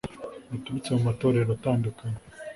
baturutse 0.51 0.89
mu 0.95 1.01
matorero 1.07 1.49
atandukanye. 1.57 2.19